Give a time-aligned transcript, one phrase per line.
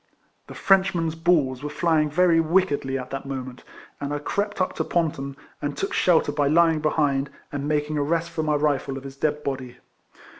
[0.47, 3.63] The Freilchmen's balls were fly ing very wickedly at that moment;
[3.99, 8.03] and I crept up to Ponton, and took shelter by lying behind, and making a
[8.03, 9.77] rest for my rifle of his dead body.